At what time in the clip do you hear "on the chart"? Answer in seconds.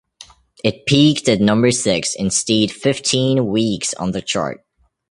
3.93-4.65